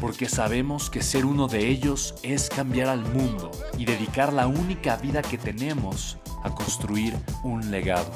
porque 0.00 0.28
sabemos 0.28 0.90
que 0.90 1.02
ser 1.02 1.24
uno 1.24 1.48
de 1.48 1.68
ellos 1.68 2.14
es 2.22 2.48
cambiar 2.48 2.88
al 2.88 3.00
mundo 3.00 3.50
y 3.78 3.84
dedicar 3.84 4.32
la 4.32 4.46
única 4.46 4.96
vida 4.96 5.22
que 5.22 5.38
tenemos 5.38 6.18
a 6.42 6.50
construir 6.50 7.16
un 7.42 7.70
legado. 7.70 8.12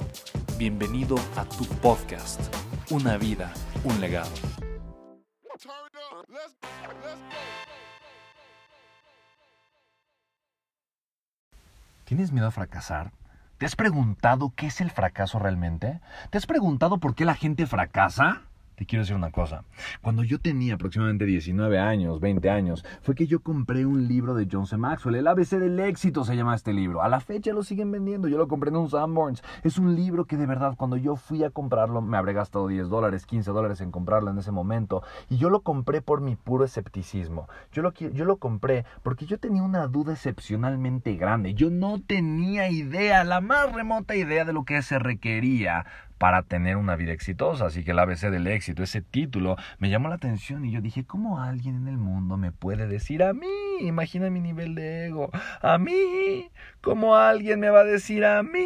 Bienvenido 0.59 1.17
a 1.37 1.45
tu 1.45 1.65
podcast, 1.65 2.41
Una 2.91 3.17
vida, 3.17 3.53
un 3.85 4.01
legado. 4.01 4.31
¿Tienes 12.05 12.33
miedo 12.33 12.49
a 12.49 12.51
fracasar? 12.51 13.13
¿Te 13.59 13.67
has 13.67 13.77
preguntado 13.77 14.53
qué 14.57 14.67
es 14.67 14.81
el 14.81 14.91
fracaso 14.91 15.39
realmente? 15.39 16.01
¿Te 16.31 16.39
has 16.39 16.47
preguntado 16.47 16.99
por 16.99 17.15
qué 17.15 17.25
la 17.25 17.35
gente 17.35 17.67
fracasa? 17.67 18.50
Te 18.81 18.87
quiero 18.87 19.03
decir 19.03 19.15
una 19.15 19.31
cosa. 19.31 19.65
Cuando 20.01 20.25
yo 20.25 20.41
tenía 20.41 20.77
aproximadamente 20.77 21.27
19 21.27 21.79
años, 21.79 22.19
20 22.19 22.49
años, 22.49 22.83
fue 23.03 23.15
que 23.15 23.27
yo 23.27 23.41
compré 23.41 23.85
un 23.85 24.09
libro 24.09 24.33
de 24.33 24.49
John 24.51 24.67
C. 24.67 24.79
Maxwell. 24.79 25.17
El 25.17 25.27
ABC 25.27 25.59
del 25.59 25.79
éxito 25.81 26.25
se 26.25 26.35
llama 26.35 26.55
este 26.55 26.73
libro. 26.73 27.03
A 27.03 27.09
la 27.11 27.21
fecha 27.21 27.53
lo 27.53 27.63
siguen 27.63 27.93
vendiendo. 27.93 28.27
Yo 28.27 28.39
lo 28.39 28.49
compré 28.49 28.71
en 28.71 28.77
un 28.77 28.89
Sanborns. 28.89 29.43
Es 29.65 29.77
un 29.77 29.97
libro 29.97 30.25
que 30.25 30.39
de 30.39 30.47
verdad 30.47 30.77
cuando 30.79 30.97
yo 30.97 31.17
fui 31.17 31.45
a 31.45 31.51
comprarlo 31.51 32.01
me 32.01 32.17
habré 32.17 32.33
gastado 32.33 32.69
10 32.69 32.89
dólares, 32.89 33.27
15 33.27 33.51
dólares 33.51 33.83
en 33.83 33.91
comprarlo 33.91 34.31
en 34.31 34.39
ese 34.39 34.51
momento. 34.51 35.03
Y 35.29 35.37
yo 35.37 35.51
lo 35.51 35.61
compré 35.61 36.01
por 36.01 36.23
mi 36.23 36.37
puro 36.37 36.65
escepticismo. 36.65 37.51
Yo 37.73 37.83
lo, 37.83 37.93
yo 37.93 38.25
lo 38.25 38.39
compré 38.39 38.87
porque 39.03 39.27
yo 39.27 39.39
tenía 39.39 39.63
una 39.63 39.89
duda 39.89 40.15
excepcionalmente 40.15 41.17
grande. 41.17 41.53
Yo 41.53 41.69
no 41.69 42.01
tenía 42.01 42.71
idea, 42.71 43.25
la 43.25 43.43
más 43.43 43.75
remota 43.75 44.17
idea 44.17 44.47
de 44.47 44.55
lo 44.55 44.65
que 44.65 44.81
se 44.81 44.99
requería 44.99 45.85
para 46.21 46.43
tener 46.43 46.77
una 46.77 46.97
vida 46.97 47.13
exitosa. 47.13 47.65
Así 47.65 47.83
que 47.83 47.93
el 47.93 47.99
ABC 47.99 48.29
del 48.31 48.47
éxito, 48.47 48.83
ese 48.83 49.01
título, 49.01 49.57
me 49.79 49.89
llamó 49.89 50.11
la 50.11 50.17
atención 50.17 50.67
y 50.67 50.71
yo 50.71 50.83
dije, 50.83 51.07
¿cómo 51.07 51.41
alguien 51.41 51.77
en 51.77 51.89
el 51.89 51.97
mundo 51.97 52.37
me 52.37 52.53
puede 52.53 52.87
decir 52.87 53.23
a 53.23 53.33
mí? 53.33 53.47
Imagina 53.81 54.29
mi 54.29 54.43
nivel 54.43 54.75
de 54.75 55.07
ego. 55.07 55.31
A 55.63 55.79
mí, 55.79 56.51
¿cómo 56.83 57.17
alguien 57.17 57.59
me 57.59 57.71
va 57.71 57.81
a 57.81 57.85
decir 57.85 58.27
a 58.27 58.43
mí 58.43 58.61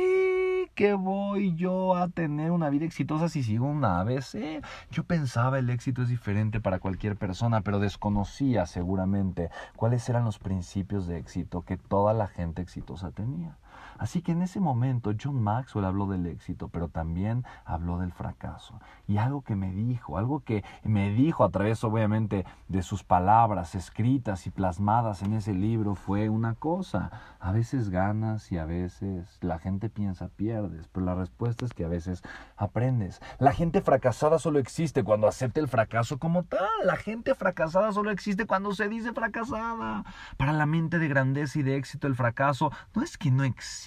que 0.74 0.94
voy 0.94 1.54
yo 1.54 1.94
a 1.94 2.08
tener 2.08 2.50
una 2.50 2.70
vida 2.70 2.86
exitosa 2.86 3.28
si 3.28 3.44
sigo 3.44 3.66
una 3.66 4.00
ABC? 4.00 4.60
Yo 4.90 5.04
pensaba 5.04 5.60
el 5.60 5.70
éxito 5.70 6.02
es 6.02 6.08
diferente 6.08 6.60
para 6.60 6.80
cualquier 6.80 7.14
persona, 7.14 7.60
pero 7.60 7.78
desconocía 7.78 8.66
seguramente 8.66 9.50
cuáles 9.76 10.08
eran 10.08 10.24
los 10.24 10.40
principios 10.40 11.06
de 11.06 11.18
éxito 11.18 11.62
que 11.62 11.76
toda 11.76 12.14
la 12.14 12.26
gente 12.26 12.62
exitosa 12.62 13.12
tenía. 13.12 13.56
Así 13.98 14.22
que 14.22 14.32
en 14.32 14.42
ese 14.42 14.60
momento 14.60 15.12
John 15.20 15.42
Maxwell 15.42 15.84
habló 15.84 16.06
del 16.06 16.26
éxito, 16.26 16.68
pero 16.68 16.88
también 16.88 17.44
habló 17.64 17.98
del 17.98 18.12
fracaso. 18.12 18.80
Y 19.06 19.18
algo 19.18 19.42
que 19.42 19.56
me 19.56 19.70
dijo, 19.70 20.18
algo 20.18 20.40
que 20.40 20.64
me 20.82 21.10
dijo 21.10 21.44
a 21.44 21.50
través 21.50 21.84
obviamente 21.84 22.44
de 22.68 22.82
sus 22.82 23.04
palabras 23.04 23.74
escritas 23.74 24.46
y 24.46 24.50
plasmadas 24.50 25.22
en 25.22 25.34
ese 25.34 25.52
libro 25.52 25.94
fue 25.94 26.28
una 26.28 26.54
cosa. 26.54 27.10
A 27.40 27.52
veces 27.52 27.90
ganas 27.90 28.50
y 28.50 28.58
a 28.58 28.64
veces 28.64 29.38
la 29.40 29.58
gente 29.58 29.88
piensa 29.88 30.28
pierdes, 30.28 30.88
pero 30.88 31.06
la 31.06 31.14
respuesta 31.14 31.64
es 31.64 31.72
que 31.72 31.84
a 31.84 31.88
veces 31.88 32.22
aprendes. 32.56 33.20
La 33.38 33.52
gente 33.52 33.80
fracasada 33.80 34.38
solo 34.38 34.58
existe 34.58 35.04
cuando 35.04 35.28
acepta 35.28 35.60
el 35.60 35.68
fracaso 35.68 36.18
como 36.18 36.44
tal. 36.44 36.68
La 36.84 36.96
gente 36.96 37.34
fracasada 37.34 37.92
solo 37.92 38.10
existe 38.10 38.46
cuando 38.46 38.74
se 38.74 38.88
dice 38.88 39.12
fracasada. 39.12 40.04
Para 40.36 40.52
la 40.52 40.66
mente 40.66 40.98
de 40.98 41.08
grandeza 41.08 41.58
y 41.58 41.62
de 41.62 41.76
éxito 41.76 42.06
el 42.06 42.14
fracaso 42.14 42.72
no 42.94 43.02
es 43.02 43.18
que 43.18 43.30
no 43.30 43.44
existe 43.44 43.83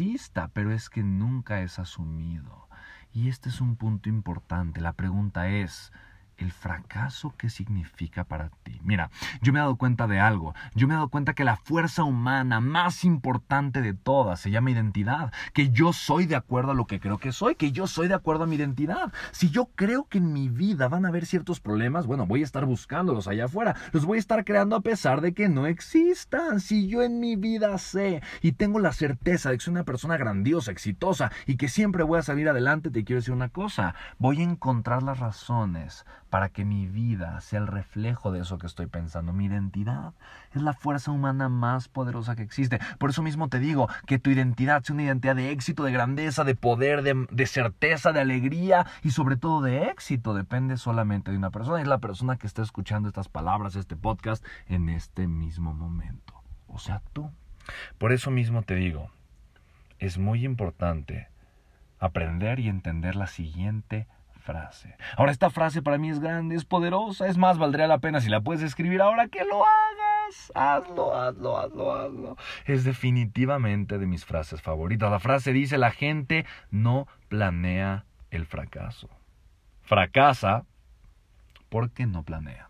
pero 0.54 0.72
es 0.72 0.90
que 0.90 1.04
nunca 1.04 1.62
es 1.62 1.80
asumido. 1.80 2.68
Y 3.14 3.30
este 3.30 3.50
es 3.50 3.62
un 3.62 3.76
punto 3.76 4.10
importante. 4.10 4.80
La 4.80 4.94
pregunta 4.94 5.50
es, 5.50 5.92
el 6.38 6.52
fracaso 6.52 7.34
qué 7.38 7.50
significa 7.50 8.24
para 8.24 8.50
ti. 8.64 8.80
Mira, 8.84 9.10
yo 9.42 9.54
me 9.54 9.60
he 9.60 9.62
dado 9.62 9.76
cuenta 9.76 10.08
de 10.08 10.20
algo. 10.20 10.54
Yo 10.76 10.88
me 10.88 10.94
he 10.94 10.98
dado 10.98 11.10
cuenta 11.10 11.34
que 11.34 11.44
la 11.44 11.56
fuerza 11.56 12.04
humana 12.04 12.60
más 12.60 13.04
importante 13.04 13.82
de 13.82 13.94
todas 13.94 14.40
se 14.40 14.52
llama 14.52 14.72
identidad. 14.72 15.34
Que 15.54 15.70
yo 15.70 15.94
soy 15.94 16.26
de 16.26 16.36
acuerdo 16.36 16.72
a 16.72 16.76
lo 16.76 16.86
que 16.86 17.00
creo 17.00 17.18
que 17.18 17.32
soy. 17.32 17.56
Que 17.56 17.72
yo 17.72 17.88
soy 17.88 18.08
de 18.08 18.14
acuerdo 18.14 18.44
a 18.44 18.48
mi 18.48 18.56
identidad. 18.56 19.12
Si 19.32 19.50
yo 19.50 19.70
creo 19.76 20.08
que 20.08 20.20
en 20.20 20.34
mi 20.34 20.50
vida 20.50 20.88
van 20.88 21.06
a 21.06 21.10
haber 21.10 21.26
ciertos 21.26 21.60
problemas, 21.60 22.06
bueno, 22.06 22.26
voy 22.26 22.42
a 22.42 22.46
estar 22.46 22.66
buscándolos 22.66 23.28
allá 23.28 23.46
afuera. 23.46 23.76
Los 23.92 24.06
voy 24.06 24.18
a 24.18 24.20
estar 24.20 24.46
creando 24.46 24.76
a 24.76 24.82
pesar 24.82 25.22
de 25.22 25.34
que 25.34 25.50
no 25.50 25.66
existan. 25.66 26.60
Si 26.60 26.88
yo 26.88 27.02
en 27.02 27.20
mi 27.20 27.36
vida 27.36 27.78
sé 27.78 28.22
y 28.42 28.52
tengo 28.54 28.80
la 28.80 28.94
certeza 28.94 29.50
de 29.50 29.58
que 29.58 29.64
soy 29.64 29.72
una 29.72 29.84
persona 29.84 30.18
grandiosa, 30.18 30.72
exitosa 30.72 31.32
y 31.46 31.58
que 31.58 31.68
siempre 31.68 32.04
voy 32.04 32.20
a 32.20 32.24
salir 32.24 32.48
adelante, 32.50 32.92
te 32.92 33.04
quiero 33.04 33.20
decir 33.20 33.34
una 33.34 33.50
cosa. 33.50 33.96
Voy 34.20 34.42
a 34.42 34.44
encontrar 34.44 35.04
las 35.04 35.20
razones 35.20 36.06
para 36.30 36.50
que 36.50 36.66
mi 36.66 36.88
vida 36.88 37.40
sea 37.42 37.60
el 37.60 37.68
reflejo 37.68 38.32
de 38.32 38.42
eso 38.42 38.58
que 38.58 38.68
estoy 38.68 38.88
pensando. 38.88 39.34
Mi 39.34 39.46
identidad 39.46 40.14
es 40.54 40.62
la 40.62 40.74
fuerza 40.74 41.12
humana 41.12 41.50
más 41.50 41.88
poderosa 41.88 42.36
que 42.36 42.44
existe. 42.44 42.80
Por 43.00 43.10
eso 43.10 43.24
mismo 43.24 43.48
te 43.48 43.60
digo 43.60 43.88
que 44.06 44.20
tu 44.20 44.30
identidad 44.30 44.84
sea 44.84 44.94
una 44.94 45.04
identidad 45.04 45.36
de 45.36 45.52
éxito, 45.52 45.84
de 45.84 45.92
grandeza, 45.92 46.44
de 46.44 46.56
poder, 46.56 47.02
de, 47.02 47.46
certeza, 47.46 48.12
de 48.12 48.20
alegría 48.20 48.86
y 49.04 49.12
sobre 49.12 49.38
todo 49.38 49.62
de 49.62 49.90
éxito. 49.90 50.34
Depende 50.34 50.78
solamente 50.78 51.32
de 51.32 51.38
una 51.38 51.52
persona. 51.52 51.82
Es 51.82 51.88
la 51.88 52.00
persona 52.00 52.38
que 52.38 52.48
está 52.48 52.62
escuchando 52.62 53.08
estas 53.08 53.30
palabras, 53.30 53.76
este 53.76 53.96
podcast 53.96 54.46
en 54.68 54.90
este 54.90 55.28
mismo 55.28 55.74
momento. 55.74 56.34
O 56.68 56.80
sea, 56.80 57.02
tú. 57.14 57.32
Por 57.98 58.12
eso 58.12 58.32
mismo 58.32 58.62
te 58.62 58.76
digo, 58.76 59.10
es 60.00 60.18
muy 60.18 60.46
importante 60.46 61.30
aprender 62.00 62.60
y 62.60 62.70
entender 62.70 63.16
la 63.16 63.28
siguiente 63.28 64.08
Ahora 65.18 65.32
esta 65.32 65.50
frase 65.50 65.82
para 65.82 65.98
mí 65.98 66.10
es 66.10 66.20
grande, 66.20 66.56
es 66.56 66.66
poderosa, 66.66 67.28
es 67.28 67.38
más, 67.38 67.58
valdría 67.58 67.88
la 67.88 68.00
pena 68.00 68.22
si 68.22 68.30
la 68.30 68.42
puedes 68.42 68.64
escribir 68.64 69.02
ahora 69.02 69.28
que 69.28 69.44
lo 69.44 69.64
hagas. 69.64 70.52
Hazlo, 70.56 71.16
hazlo, 71.16 71.58
hazlo, 71.58 71.96
hazlo. 71.96 72.38
Es 72.66 72.84
definitivamente 72.84 73.98
de 73.98 74.06
mis 74.06 74.26
frases 74.26 74.62
favoritas. 74.62 75.12
La 75.12 75.20
frase 75.20 75.54
dice, 75.54 75.78
la 75.78 75.92
gente 75.92 76.46
no 76.70 77.08
planea 77.30 78.06
el 78.32 78.46
fracaso. 78.46 79.10
Fracasa 79.82 80.66
porque 81.70 82.06
no 82.06 82.24
planea. 82.24 82.70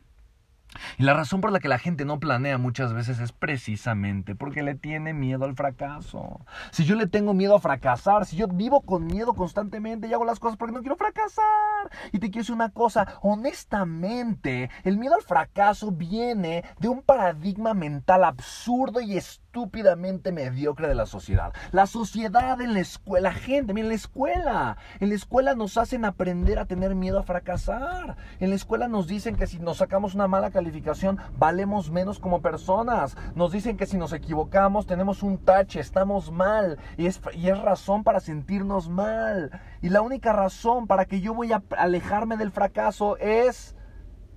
Y 0.98 1.04
la 1.04 1.14
razón 1.14 1.42
por 1.42 1.52
la 1.52 1.60
que 1.60 1.68
la 1.68 1.80
gente 1.80 2.06
no 2.06 2.20
planea 2.20 2.58
muchas 2.58 2.94
veces 2.94 3.20
es 3.20 3.32
precisamente 3.32 4.36
porque 4.36 4.64
le 4.64 4.76
tiene 4.76 5.14
miedo 5.14 5.46
al 5.46 5.56
fracaso. 5.56 6.42
Si 6.72 6.86
yo 6.86 6.96
le 6.96 7.08
tengo 7.08 7.34
miedo 7.34 7.56
a 7.56 7.60
fracasar, 7.60 8.26
si 8.26 8.36
yo 8.36 8.48
vivo 8.48 8.82
con 8.82 9.06
miedo 9.08 9.34
constantemente 9.34 10.08
y 10.08 10.14
hago 10.14 10.26
las 10.26 10.40
cosas 10.40 10.58
porque 10.58 10.74
no 10.74 10.82
quiero 10.82 10.96
fracasar. 10.96 11.77
Y 12.12 12.20
te 12.20 12.28
quiero 12.28 12.42
decir 12.42 12.56
una 12.56 12.70
cosa, 12.70 13.20
honestamente, 13.22 14.70
el 14.84 14.98
miedo 14.98 15.16
al 15.16 15.22
fracaso 15.22 15.92
viene 15.92 16.64
de 16.80 16.90
un 16.90 17.02
paradigma 17.02 17.74
mental 17.74 18.24
absurdo 18.24 19.02
y 19.02 19.18
estúpidamente 19.18 20.32
mediocre 20.32 20.88
de 20.88 20.96
la 20.96 21.06
sociedad. 21.06 21.54
La 21.72 21.88
sociedad 21.88 22.62
en 22.62 22.74
la 22.74 22.80
escuela, 22.80 23.32
gente, 23.34 23.74
miren, 23.74 23.88
en 23.88 23.90
la 23.90 23.96
escuela, 23.96 24.78
en 25.00 25.10
la 25.10 25.16
escuela 25.16 25.56
nos 25.56 25.78
hacen 25.78 26.06
aprender 26.06 26.60
a 26.60 26.66
tener 26.66 26.96
miedo 26.96 27.20
a 27.20 27.24
fracasar. 27.24 28.18
En 28.40 28.50
la 28.50 28.56
escuela 28.56 28.88
nos 28.88 29.08
dicen 29.08 29.36
que 29.36 29.48
si 29.48 29.60
nos 29.60 29.78
sacamos 29.78 30.16
una 30.16 30.28
mala 30.28 30.52
calificación, 30.52 31.20
valemos 31.38 31.90
menos 31.90 32.20
como 32.20 32.42
personas. 32.42 33.16
Nos 33.36 33.52
dicen 33.52 33.78
que 33.78 33.86
si 33.86 33.98
nos 33.98 34.14
equivocamos, 34.14 34.86
tenemos 34.86 35.24
un 35.24 35.38
tache, 35.38 35.80
estamos 35.80 36.32
mal. 36.32 36.78
Y 36.98 37.08
es, 37.08 37.22
y 37.34 37.50
es 37.50 37.60
razón 37.60 38.04
para 38.04 38.20
sentirnos 38.20 38.90
mal. 38.90 39.62
Y 39.82 39.90
la 39.90 40.02
única 40.02 40.34
razón 40.34 40.88
para 40.88 41.06
que 41.06 41.22
yo 41.22 41.34
voy 41.34 41.52
a 41.54 41.64
alejarme 41.78 42.38
del 42.38 42.52
fracaso 42.52 43.18
es 43.18 43.76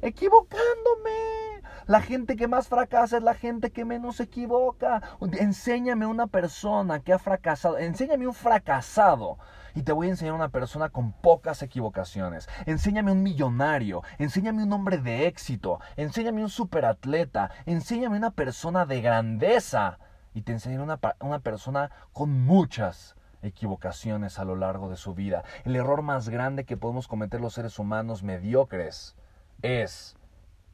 equivocándome. 0.03 1.61
La 1.87 2.01
gente 2.01 2.37
que 2.37 2.47
más 2.47 2.69
fracasa 2.69 3.17
es 3.17 3.23
la 3.23 3.35
gente 3.35 3.73
que 3.73 3.85
menos 3.85 4.21
equivoca. 4.21 5.03
Enséñame 5.33 6.07
una 6.07 6.27
persona 6.27 7.01
que 7.01 7.13
ha 7.13 7.19
fracasado. 7.19 7.79
Enséñame 7.79 8.27
un 8.27 8.35
fracasado. 8.35 9.39
Y 9.75 9.83
te 9.83 9.93
voy 9.93 10.09
a 10.09 10.11
enseñar 10.11 10.35
una 10.35 10.51
persona 10.51 10.91
con 10.91 11.13
pocas 11.13 11.63
equivocaciones. 11.63 12.49
Enséñame 12.67 13.13
un 13.13 13.23
millonario. 13.23 14.03
Enséñame 14.19 14.63
un 14.63 14.73
hombre 14.73 14.99
de 14.99 15.27
éxito. 15.27 15.81
Enséñame 15.97 16.43
un 16.43 16.51
superatleta. 16.51 17.51
Enséñame 17.67 18.17
una 18.17 18.31
persona 18.31 18.87
de 18.87 19.01
grandeza. 19.01 19.99
Y 20.33 20.43
te 20.43 20.53
enseñaré 20.53 20.83
una, 20.83 21.01
una 21.21 21.41
persona 21.41 21.91
con 22.13 22.45
muchas 22.45 23.17
equivocaciones 23.43 24.39
a 24.39 24.45
lo 24.45 24.57
largo 24.57 24.89
de 24.91 24.97
su 24.97 25.15
vida. 25.15 25.45
El 25.65 25.77
error 25.77 26.03
más 26.03 26.29
grande 26.29 26.65
que 26.65 26.77
podemos 26.77 27.09
cometer 27.09 27.41
los 27.41 27.55
seres 27.55 27.79
humanos 27.79 28.23
mediocres 28.23 29.17
es 29.63 30.17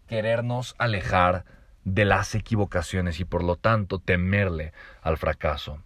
querernos 0.06 0.74
alejar 0.78 1.44
de 1.84 2.04
las 2.04 2.34
equivocaciones 2.34 3.20
y 3.20 3.24
por 3.24 3.44
lo 3.44 3.56
tanto 3.56 3.98
temerle 3.98 4.72
al 5.02 5.18
fracaso. 5.18 5.82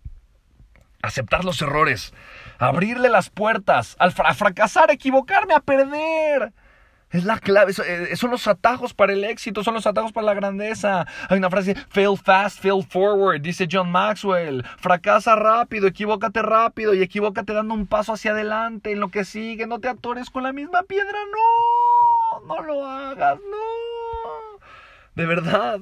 Aceptar 1.02 1.44
los 1.44 1.60
errores, 1.62 2.12
abrirle 2.58 3.08
las 3.08 3.30
puertas, 3.30 3.96
al 3.98 4.14
a 4.24 4.34
fracasar, 4.34 4.90
equivocarme, 4.90 5.54
a 5.54 5.60
perder. 5.60 6.52
Es 7.10 7.24
la 7.24 7.40
clave, 7.40 7.72
eh, 7.86 8.14
son 8.14 8.30
los 8.30 8.46
atajos 8.46 8.94
para 8.94 9.12
el 9.12 9.24
éxito, 9.24 9.64
son 9.64 9.74
los 9.74 9.86
atajos 9.86 10.12
para 10.12 10.26
la 10.26 10.34
grandeza. 10.34 11.08
Hay 11.28 11.38
una 11.38 11.50
frase, 11.50 11.74
fail 11.88 12.16
fast, 12.16 12.60
fail 12.60 12.84
forward, 12.88 13.40
dice 13.40 13.66
John 13.70 13.90
Maxwell. 13.90 14.64
Fracasa 14.78 15.34
rápido, 15.34 15.88
equivócate 15.88 16.40
rápido 16.40 16.94
y 16.94 17.02
equivócate 17.02 17.52
dando 17.52 17.74
un 17.74 17.88
paso 17.88 18.12
hacia 18.12 18.30
adelante 18.30 18.92
en 18.92 19.00
lo 19.00 19.08
que 19.08 19.24
sigue. 19.24 19.66
No 19.66 19.80
te 19.80 19.88
atores 19.88 20.30
con 20.30 20.44
la 20.44 20.52
misma 20.52 20.84
piedra, 20.84 21.18
no, 21.32 22.46
no 22.46 22.62
lo 22.62 22.86
hagas, 22.86 23.40
no. 23.40 24.60
De 25.16 25.26
verdad, 25.26 25.80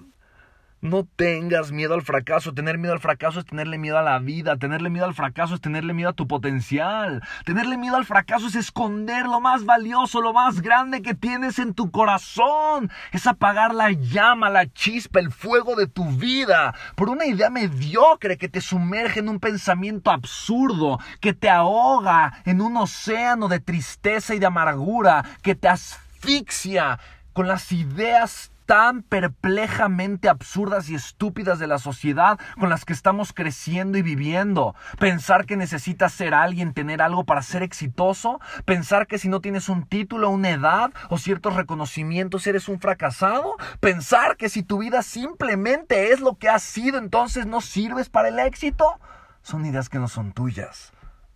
no 0.80 1.04
tengas 1.16 1.72
miedo 1.72 1.94
al 1.94 2.02
fracaso. 2.02 2.54
Tener 2.54 2.78
miedo 2.78 2.92
al 2.92 3.00
fracaso 3.00 3.40
es 3.40 3.46
tenerle 3.46 3.78
miedo 3.78 3.98
a 3.98 4.02
la 4.02 4.18
vida. 4.18 4.56
Tenerle 4.56 4.90
miedo 4.90 5.06
al 5.06 5.14
fracaso 5.14 5.54
es 5.54 5.60
tenerle 5.60 5.94
miedo 5.94 6.10
a 6.10 6.14
tu 6.14 6.26
potencial. 6.26 7.22
Tenerle 7.44 7.76
miedo 7.76 7.96
al 7.96 8.04
fracaso 8.04 8.46
es 8.46 8.54
esconder 8.54 9.26
lo 9.26 9.40
más 9.40 9.64
valioso, 9.64 10.20
lo 10.20 10.32
más 10.32 10.60
grande 10.60 11.02
que 11.02 11.14
tienes 11.14 11.58
en 11.58 11.74
tu 11.74 11.90
corazón. 11.90 12.90
Es 13.12 13.26
apagar 13.26 13.74
la 13.74 13.90
llama, 13.90 14.50
la 14.50 14.66
chispa, 14.72 15.20
el 15.20 15.32
fuego 15.32 15.74
de 15.74 15.86
tu 15.86 16.04
vida 16.10 16.74
por 16.94 17.08
una 17.08 17.26
idea 17.26 17.50
mediocre 17.50 18.38
que 18.38 18.48
te 18.48 18.60
sumerge 18.60 19.20
en 19.20 19.28
un 19.28 19.40
pensamiento 19.40 20.10
absurdo, 20.10 20.98
que 21.20 21.32
te 21.32 21.50
ahoga 21.50 22.42
en 22.44 22.60
un 22.60 22.76
océano 22.76 23.48
de 23.48 23.60
tristeza 23.60 24.34
y 24.34 24.38
de 24.38 24.46
amargura, 24.46 25.24
que 25.42 25.54
te 25.54 25.68
asfixia 25.68 26.98
con 27.32 27.48
las 27.48 27.72
ideas 27.72 28.50
tan 28.68 29.02
perplejamente 29.02 30.28
absurdas 30.28 30.90
y 30.90 30.94
estúpidas 30.94 31.58
de 31.58 31.66
la 31.66 31.78
sociedad 31.78 32.38
con 32.60 32.68
las 32.68 32.84
que 32.84 32.92
estamos 32.92 33.32
creciendo 33.32 33.96
y 33.96 34.02
viviendo. 34.02 34.74
Pensar 34.98 35.46
que 35.46 35.56
necesitas 35.56 36.12
ser 36.12 36.34
alguien, 36.34 36.74
tener 36.74 37.00
algo 37.00 37.24
para 37.24 37.40
ser 37.40 37.62
exitoso. 37.62 38.42
Pensar 38.66 39.06
que 39.06 39.16
si 39.16 39.30
no 39.30 39.40
tienes 39.40 39.70
un 39.70 39.86
título, 39.86 40.28
una 40.28 40.50
edad 40.50 40.92
o 41.08 41.16
ciertos 41.16 41.56
reconocimientos 41.56 42.46
eres 42.46 42.68
un 42.68 42.78
fracasado. 42.78 43.56
Pensar 43.80 44.36
que 44.36 44.50
si 44.50 44.62
tu 44.62 44.76
vida 44.76 45.00
simplemente 45.00 46.12
es 46.12 46.20
lo 46.20 46.34
que 46.34 46.50
has 46.50 46.62
sido, 46.62 46.98
entonces 46.98 47.46
no 47.46 47.62
sirves 47.62 48.10
para 48.10 48.28
el 48.28 48.38
éxito. 48.38 49.00
Son 49.40 49.64
ideas 49.64 49.88
que 49.88 49.98
no 49.98 50.08
son 50.08 50.32
tuyas. 50.32 50.92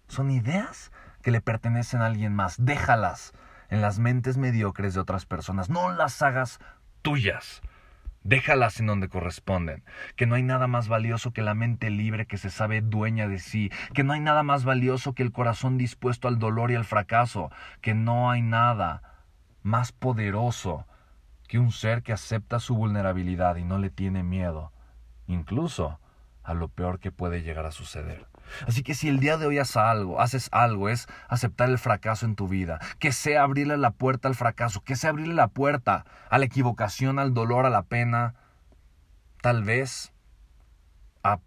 Son 0.06 0.30
ideas 0.30 0.92
que 1.22 1.30
le 1.30 1.40
pertenecen 1.40 2.02
a 2.02 2.06
alguien 2.06 2.34
más. 2.34 2.56
Déjalas 2.58 3.32
en 3.70 3.80
las 3.80 3.98
mentes 3.98 4.36
mediocres 4.36 4.92
de 4.92 5.00
otras 5.00 5.24
personas. 5.24 5.70
No 5.70 5.90
las 5.90 6.20
hagas 6.20 6.60
tuyas. 7.02 7.62
Déjalas 8.24 8.78
en 8.78 8.86
donde 8.86 9.08
corresponden, 9.08 9.82
que 10.14 10.26
no 10.26 10.36
hay 10.36 10.44
nada 10.44 10.68
más 10.68 10.86
valioso 10.86 11.32
que 11.32 11.42
la 11.42 11.54
mente 11.54 11.90
libre 11.90 12.26
que 12.26 12.38
se 12.38 12.50
sabe 12.50 12.80
dueña 12.80 13.26
de 13.26 13.40
sí, 13.40 13.70
que 13.94 14.04
no 14.04 14.12
hay 14.12 14.20
nada 14.20 14.44
más 14.44 14.64
valioso 14.64 15.12
que 15.12 15.24
el 15.24 15.32
corazón 15.32 15.76
dispuesto 15.76 16.28
al 16.28 16.38
dolor 16.38 16.70
y 16.70 16.76
al 16.76 16.84
fracaso, 16.84 17.50
que 17.80 17.94
no 17.94 18.30
hay 18.30 18.40
nada 18.40 19.02
más 19.62 19.90
poderoso 19.90 20.86
que 21.48 21.58
un 21.58 21.72
ser 21.72 22.02
que 22.02 22.12
acepta 22.12 22.60
su 22.60 22.76
vulnerabilidad 22.76 23.56
y 23.56 23.64
no 23.64 23.78
le 23.78 23.90
tiene 23.90 24.22
miedo, 24.22 24.72
incluso 25.26 25.98
a 26.44 26.54
lo 26.54 26.68
peor 26.68 27.00
que 27.00 27.10
puede 27.10 27.42
llegar 27.42 27.66
a 27.66 27.72
suceder. 27.72 28.26
Así 28.66 28.82
que 28.82 28.94
si 28.94 29.08
el 29.08 29.20
día 29.20 29.36
de 29.36 29.46
hoy 29.46 29.58
haces 29.58 29.76
algo, 29.76 30.20
haces 30.20 30.48
algo, 30.52 30.88
es 30.88 31.06
aceptar 31.28 31.68
el 31.70 31.78
fracaso 31.78 32.26
en 32.26 32.36
tu 32.36 32.48
vida, 32.48 32.80
que 32.98 33.12
sea 33.12 33.42
abrirle 33.42 33.76
la 33.76 33.90
puerta 33.90 34.28
al 34.28 34.34
fracaso, 34.34 34.82
que 34.82 34.96
sea 34.96 35.10
abrirle 35.10 35.34
la 35.34 35.48
puerta 35.48 36.04
a 36.30 36.38
la 36.38 36.44
equivocación, 36.44 37.18
al 37.18 37.34
dolor, 37.34 37.66
a 37.66 37.70
la 37.70 37.82
pena, 37.82 38.34
tal 39.40 39.64
vez 39.64 40.12
a 41.22 41.38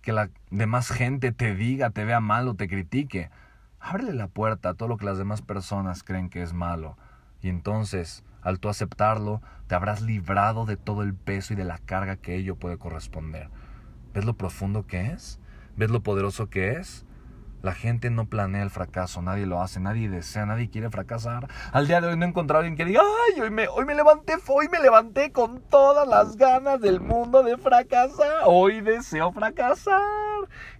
que 0.00 0.12
la 0.12 0.30
demás 0.50 0.90
gente 0.90 1.32
te 1.32 1.54
diga, 1.54 1.90
te 1.90 2.04
vea 2.04 2.20
mal 2.20 2.48
o 2.48 2.54
te 2.54 2.68
critique. 2.68 3.30
Ábrele 3.78 4.14
la 4.14 4.28
puerta 4.28 4.70
a 4.70 4.74
todo 4.74 4.88
lo 4.88 4.96
que 4.96 5.04
las 5.04 5.18
demás 5.18 5.42
personas 5.42 6.02
creen 6.02 6.28
que 6.28 6.42
es 6.42 6.52
malo. 6.52 6.96
Y 7.40 7.48
entonces, 7.48 8.24
al 8.42 8.60
tú 8.60 8.68
aceptarlo, 8.68 9.42
te 9.66 9.74
habrás 9.74 10.00
librado 10.00 10.66
de 10.66 10.76
todo 10.76 11.02
el 11.02 11.14
peso 11.14 11.52
y 11.52 11.56
de 11.56 11.64
la 11.64 11.78
carga 11.78 12.16
que 12.16 12.36
ello 12.36 12.56
puede 12.56 12.78
corresponder. 12.78 13.48
¿Ves 14.14 14.24
lo 14.24 14.34
profundo 14.34 14.86
que 14.86 15.06
es? 15.06 15.40
¿Ves 15.76 15.90
lo 15.90 16.02
poderoso 16.02 16.48
que 16.48 16.72
es? 16.72 17.04
La 17.62 17.72
gente 17.72 18.10
no 18.10 18.26
planea 18.26 18.62
el 18.62 18.70
fracaso, 18.70 19.22
nadie 19.22 19.46
lo 19.46 19.62
hace, 19.62 19.78
nadie 19.78 20.10
desea, 20.10 20.44
nadie 20.44 20.68
quiere 20.68 20.90
fracasar. 20.90 21.48
Al 21.72 21.86
día 21.86 22.00
de 22.00 22.08
hoy 22.08 22.16
no 22.16 22.26
he 22.26 22.28
encontrado 22.28 22.58
a 22.58 22.60
alguien 22.62 22.76
que 22.76 22.84
diga, 22.84 23.00
ay, 23.00 23.40
hoy 23.40 23.50
me, 23.50 23.68
hoy 23.68 23.84
me 23.84 23.94
levanté, 23.94 24.34
hoy 24.48 24.68
me 24.68 24.80
levanté 24.80 25.30
con 25.30 25.60
todas 25.60 26.06
las 26.08 26.36
ganas 26.36 26.80
del 26.80 27.00
mundo 27.00 27.44
de 27.44 27.56
fracasar. 27.56 28.42
Hoy 28.46 28.80
deseo 28.80 29.32
fracasar. 29.32 30.02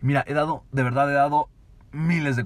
Mira, 0.00 0.24
he 0.26 0.34
dado, 0.34 0.64
de 0.72 0.82
verdad 0.82 1.08
he 1.08 1.14
dado 1.14 1.48
miles 1.92 2.34
de, 2.34 2.44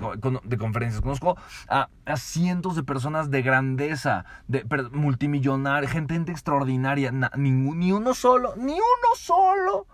conferencias. 0.59 1.01
Conozco 1.01 1.39
a, 1.69 1.89
cientos 2.17 2.77
de 2.77 2.83
personas 2.83 3.31
de 3.31 3.41
grandeza, 3.41 4.27
de 4.49 4.65
multimillonarios, 4.93 5.91
gente, 5.91 6.13
gente 6.13 6.33
extraordinaria. 6.33 7.11
ni 7.37 7.93
uno 7.93 8.13
solo, 8.13 8.55
ni 8.57 8.75
uno 8.75 9.15
solo 9.17 9.87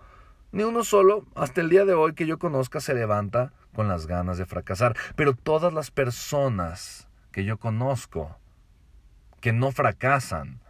ni 0.53 0.63
uno 0.63 0.83
solo, 0.83 1.25
hasta 1.35 1.61
el 1.61 1.69
día 1.69 1.83
de 1.83 1.95
hoy 1.95 2.13
que 2.13 2.27
yo 2.27 2.37
conozca, 2.39 2.79
se 2.79 2.93
levanta 2.93 3.51
con 3.73 3.87
las 3.87 4.07
ganas 4.07 4.37
de 4.37 4.45
fracasar. 4.45 4.95
Pero 5.15 5.33
todas 5.33 5.73
las 5.73 5.91
personas 5.91 7.09
que 7.31 7.43
yo 7.43 7.57
conozco 7.57 8.37
que 9.41 9.51
no 9.51 9.71
fracasan 9.71 10.61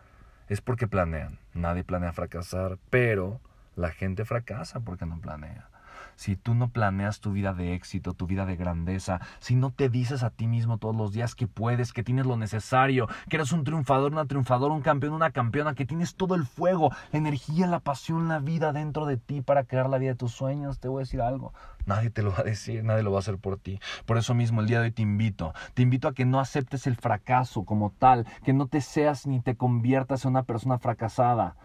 es 0.47 0.61
porque 0.61 0.87
planean. 0.87 1.37
Nadie 1.53 1.83
planea 1.83 2.13
fracasar, 2.13 2.79
pero 2.89 3.41
la 3.75 3.91
gente 3.91 4.25
fracasa 4.25 4.79
porque 4.79 5.05
no 5.05 5.19
planea 5.19 5.69
si 6.15 6.35
tú 6.35 6.55
no 6.55 6.69
planeas 6.69 7.19
tu 7.19 7.31
vida 7.31 7.53
de 7.53 7.73
éxito, 7.73 8.13
tu 8.13 8.27
vida 8.27 8.45
de 8.45 8.55
grandeza, 8.55 9.21
si 9.39 9.55
no 9.55 9.71
te 9.71 9.89
dices 9.89 10.23
a 10.23 10.29
ti 10.29 10.47
mismo 10.47 10.77
todos 10.77 10.95
los 10.95 11.13
días 11.13 11.35
que 11.35 11.47
puedes, 11.47 11.93
que 11.93 12.03
tienes 12.03 12.25
lo 12.25 12.37
necesario, 12.37 13.07
que 13.29 13.37
eres 13.37 13.51
un 13.51 13.63
triunfador, 13.63 14.11
una 14.11 14.25
triunfadora, 14.25 14.73
un 14.73 14.81
campeón, 14.81 15.13
una 15.13 15.31
campeona, 15.31 15.75
que 15.75 15.85
tienes 15.85 16.15
todo 16.15 16.35
el 16.35 16.45
fuego, 16.45 16.91
la 17.11 17.19
energía, 17.19 17.67
la 17.67 17.79
pasión, 17.79 18.27
la 18.27 18.39
vida 18.39 18.73
dentro 18.73 19.05
de 19.05 19.17
ti 19.17 19.41
para 19.41 19.63
crear 19.63 19.89
la 19.89 19.97
vida 19.97 20.11
de 20.11 20.17
tus 20.17 20.33
sueños, 20.33 20.79
te 20.79 20.87
voy 20.87 20.99
a 20.99 21.05
decir 21.05 21.21
algo. 21.21 21.53
Nadie 21.85 22.09
te 22.09 22.23
lo 22.23 22.31
va 22.31 22.39
a 22.39 22.43
decir, 22.43 22.83
nadie 22.83 23.03
lo 23.03 23.11
va 23.11 23.17
a 23.17 23.19
hacer 23.19 23.37
por 23.37 23.57
ti. 23.57 23.79
Por 24.05 24.17
eso 24.17 24.33
mismo 24.33 24.61
el 24.61 24.67
día 24.67 24.79
de 24.79 24.85
hoy 24.85 24.91
te 24.91 25.01
invito, 25.01 25.53
te 25.73 25.81
invito 25.81 26.07
a 26.07 26.13
que 26.13 26.25
no 26.25 26.39
aceptes 26.39 26.87
el 26.87 26.95
fracaso 26.95 27.65
como 27.65 27.91
tal, 27.91 28.25
que 28.43 28.53
no 28.53 28.67
te 28.67 28.81
seas 28.81 29.27
ni 29.27 29.41
te 29.41 29.55
conviertas 29.55 30.25
en 30.25 30.31
una 30.31 30.43
persona 30.43 30.77
fracasada 30.77 31.55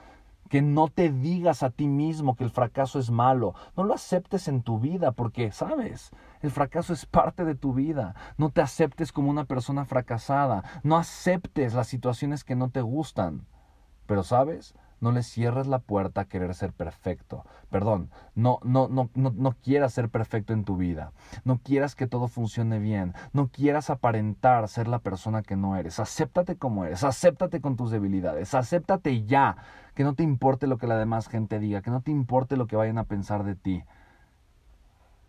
que 0.49 0.63
no 0.63 0.89
te 0.89 1.11
digas 1.11 1.63
a 1.63 1.71
ti 1.71 1.87
mismo 1.87 2.37
que 2.37 2.45
el 2.45 2.51
fracaso 2.51 2.99
es 2.99 3.11
malo. 3.11 3.55
No 3.77 3.85
lo 3.85 3.95
aceptes 3.95 4.49
en 4.49 4.63
tu 4.63 4.79
vida 4.79 5.13
porque, 5.13 5.53
sabes, 5.53 6.11
el 6.41 6.51
fracaso 6.51 6.93
es 6.93 7.07
parte 7.07 7.45
de 7.45 7.55
tu 7.55 7.75
vida. 7.75 8.15
No 8.37 8.51
te 8.51 8.61
aceptes 8.61 9.13
como 9.13 9.31
una 9.31 9.45
persona 9.45 9.85
fracasada. 9.85 10.65
No 10.83 10.97
aceptes 10.97 11.75
las 11.75 11.89
situaciones 11.89 12.45
que 12.45 12.57
no 12.57 12.71
te 12.71 12.81
gustan. 12.81 13.47
Pero, 14.07 14.23
sabes, 14.23 14.75
no 15.01 15.13
le 15.13 15.23
cierres 15.23 15.67
la 15.67 15.79
puerta 15.79 16.23
a 16.23 16.25
querer 16.25 16.55
ser 16.55 16.73
perfecto. 16.73 17.45
Perdón, 17.71 18.11
no, 18.35 18.59
no, 18.65 18.89
no, 18.89 19.11
no, 19.15 19.33
no 19.37 19.53
quieras 19.53 19.93
ser 19.93 20.09
perfecto 20.09 20.53
en 20.53 20.65
tu 20.65 20.77
vida. 20.77 21.13
No 21.45 21.59
quieras 21.59 21.95
que 21.95 22.07
todo 22.07 22.29
funcione 22.29 22.79
bien. 22.79 23.15
No 23.33 23.49
quieras 23.49 23.91
aparentar 23.91 24.69
ser 24.69 24.89
la 24.89 24.99
persona 24.99 25.43
que 25.43 25.57
no 25.57 25.77
eres. 25.77 26.01
Acéptate 26.01 26.57
como 26.57 26.85
eres. 26.85 27.05
Acéptate 27.05 27.61
con 27.61 27.77
tus 27.77 27.91
debilidades. 27.91 28.55
Acéptate 28.55 29.25
ya. 29.25 29.57
Que 29.99 30.05
no 30.05 30.15
te 30.15 30.23
importe 30.23 30.69
lo 30.69 30.79
que 30.79 30.87
la 30.87 30.97
demás 30.97 31.27
gente 31.27 31.59
diga. 31.59 31.83
Que 31.83 31.91
no 31.91 32.03
te 32.03 32.13
importe 32.13 32.57
lo 32.57 32.69
que 32.69 32.77
vayan 32.77 32.99
a 32.99 33.03
pensar 33.03 33.43
de 33.43 33.57
ti. 33.57 33.83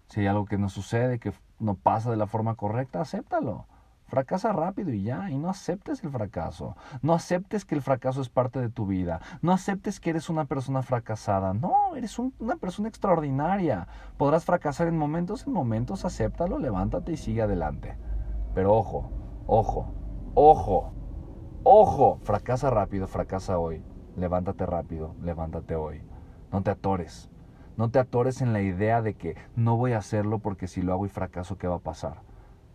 Si 0.10 0.20
hay 0.20 0.28
algo 0.28 0.46
que 0.46 0.60
no 0.60 0.70
sucede, 0.70 1.18
que 1.18 1.34
no 1.58 1.74
pasa 1.74 2.12
de 2.12 2.18
la 2.18 2.28
forma 2.28 2.54
correcta, 2.54 3.02
acéptalo. 3.02 3.66
Fracasa 4.06 4.54
rápido 4.54 4.94
y 4.94 5.02
ya, 5.02 5.32
y 5.32 5.40
no 5.40 5.50
aceptes 5.50 6.04
el 6.04 6.12
fracaso. 6.12 6.78
No 7.02 7.16
aceptes 7.16 7.66
que 7.66 7.74
el 7.74 7.82
fracaso 7.82 8.22
es 8.22 8.30
parte 8.30 8.62
de 8.62 8.70
tu 8.70 8.86
vida. 8.86 9.22
No 9.42 9.54
aceptes 9.54 10.00
que 10.00 10.12
eres 10.12 10.30
una 10.30 10.46
persona 10.46 10.84
fracasada. 10.84 11.56
No, 11.56 11.96
eres 11.96 12.20
una 12.20 12.58
persona 12.58 12.90
extraordinaria. 12.90 13.88
Podrás 14.18 14.46
fracasar 14.46 14.88
en 14.88 15.00
momentos, 15.00 15.48
en 15.48 15.54
momentos, 15.54 16.06
acéptalo, 16.06 16.60
levántate 16.60 17.14
y 17.14 17.18
sigue 17.18 17.42
adelante. 17.42 17.98
Pero 18.54 18.76
ojo, 18.76 19.10
ojo, 19.48 19.96
ojo, 20.36 20.94
ojo, 21.64 22.20
fracasa 22.22 22.70
rápido, 22.70 23.08
fracasa 23.08 23.58
hoy. 23.58 23.84
Levántate 24.20 24.66
rápido, 24.66 25.16
levántate 25.22 25.76
hoy. 25.76 26.02
No 26.52 26.62
te 26.62 26.72
atores. 26.72 27.30
No 27.78 27.90
te 27.90 28.00
atores 28.00 28.42
en 28.42 28.54
la 28.54 28.62
idea 28.62 29.02
de 29.02 29.14
que 29.14 29.38
no 29.56 29.78
voy 29.78 29.94
a 29.94 30.00
hacerlo 30.00 30.40
porque 30.40 30.68
si 30.68 30.82
lo 30.82 30.94
hago 30.94 31.06
y 31.06 31.10
fracaso, 31.10 31.58
¿qué 31.58 31.68
va 31.68 31.78
a 31.78 31.80
pasar? 31.80 32.22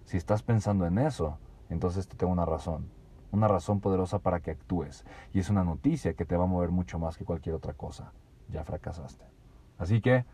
Si 0.05 0.17
estás 0.17 0.43
pensando 0.43 0.87
en 0.87 0.99
eso, 0.99 1.39
entonces 1.69 2.09
te 2.09 2.17
tengo 2.17 2.33
una 2.33 2.47
razón. 2.47 2.89
Una 3.31 3.49
razón 3.49 3.81
poderosa 3.81 4.21
para 4.21 4.41
que 4.41 4.53
actúes. 4.53 5.05
Y 5.33 5.41
es 5.41 5.51
una 5.51 5.65
noticia 5.65 6.15
que 6.15 6.25
te 6.25 6.37
va 6.37 6.45
a 6.45 6.49
mover 6.49 6.71
mucho 6.71 6.99
más 6.99 7.17
que 7.17 7.25
cualquier 7.25 7.55
otra 7.55 7.75
cosa. 7.75 8.13
Ya 8.49 8.65
fracasaste. 8.65 9.25
Así 9.77 10.01
que, 10.01 10.25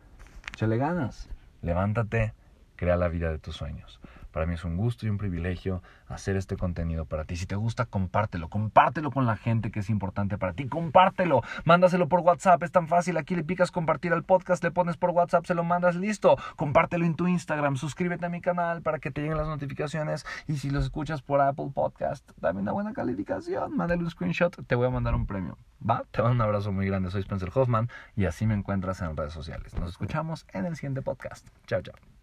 échale 0.53 0.77
ganas. 0.77 1.29
Levántate, 1.63 2.35
crea 2.77 2.97
la 2.97 3.09
vida 3.09 3.31
de 3.31 3.39
tus 3.39 3.57
sueños. 3.57 4.01
Para 4.33 4.47
mí 4.47 4.55
es 4.55 4.65
un 4.65 4.77
gusto 4.77 5.07
y 5.07 5.11
un 5.11 5.19
privilegio 5.19 5.83
hacer 6.09 6.37
este 6.37 6.57
contenido 6.57 7.05
para 7.05 7.25
ti. 7.25 7.37
Si 7.37 7.47
te 7.47 7.57
gusta, 7.57 7.87
compártelo. 7.87 8.49
Compártelo 8.49 9.11
con 9.11 9.27
la 9.27 9.37
gente 9.37 9.71
que 9.71 9.81
es 9.81 9.91
importante 9.91 10.39
para 10.39 10.53
ti. 10.53 10.67
Compártelo. 10.67 11.43
Mándaselo 11.65 12.09
por 12.09 12.21
WhatsApp. 12.21 12.63
Es 12.63 12.73
tan 12.73 12.89
fácil. 12.89 13.17
Aquí 13.17 13.35
le 13.37 13.45
picas 13.45 13.71
compartir 13.71 14.13
al 14.13 14.25
podcast, 14.25 14.63
le 14.63 14.71
pones 14.71 14.97
por 14.97 15.11
WhatsApp, 15.11 15.47
se 15.47 15.55
lo 15.55 15.65
mandas 15.65 15.97
listo. 15.97 16.37
Compártelo 16.57 17.05
en 17.05 17.15
tu 17.15 17.27
Instagram. 17.27 17.77
Suscríbete 17.77 18.27
a 18.27 18.29
mi 18.29 18.41
canal 18.41 18.83
para 18.83 18.99
que 18.99 19.11
te 19.11 19.21
lleguen 19.21 19.37
las 19.37 19.49
notificaciones. 19.49 20.25
Y 20.47 20.57
si 20.57 20.71
lo 20.71 20.81
escuchas 20.81 21.23
por 21.23 21.41
Apple 21.41 21.71
Podcast, 21.75 22.31
dame 22.41 22.61
una 22.61 22.73
buena 22.73 22.93
calificación. 22.93 23.77
Mándale 23.77 24.03
un 24.03 24.11
screenshot. 24.11 24.67
Te 24.67 24.75
voy 24.75 24.87
a 24.87 24.91
mandar 24.91 25.15
un 25.15 25.27
premio. 25.27 25.59
Va, 25.89 26.05
te 26.11 26.23
mando 26.23 26.35
un 26.35 26.41
abrazo 26.43 26.73
muy 26.73 26.87
grande. 26.87 27.11
Soy 27.11 27.23
Spencer 27.23 27.51
Hoffman 27.55 27.89
y 28.15 28.27
así 28.27 28.47
me 28.47 28.55
encuentras 28.55 29.01
en 29.01 29.17
redes 29.17 29.33
sociales. 29.33 29.75
Nos 29.75 29.91
escuchamos 29.91 30.47
en 30.53 30.67
el 30.67 30.77
siguiente 30.77 31.03
podcast. 31.03 31.47
Chao, 31.67 31.83
chao. 31.83 32.20